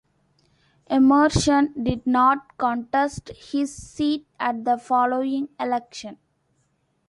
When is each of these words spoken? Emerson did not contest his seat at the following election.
Emerson 0.89 1.75
did 1.83 2.07
not 2.07 2.57
contest 2.57 3.29
his 3.35 3.71
seat 3.71 4.25
at 4.39 4.65
the 4.65 4.75
following 4.75 5.47
election. 5.59 6.17